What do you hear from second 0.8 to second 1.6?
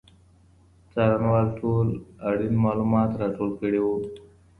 څارنوال